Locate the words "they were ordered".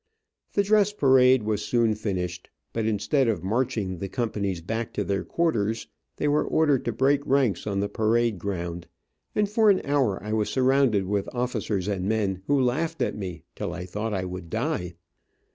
6.17-6.85